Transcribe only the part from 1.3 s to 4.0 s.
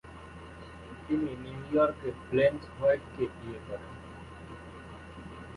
New ইয়র্কে Blanche হোয়াইটকে বিয়ে করেন।